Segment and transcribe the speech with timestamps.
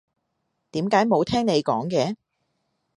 [0.71, 2.15] 點解冇聽你講嘅？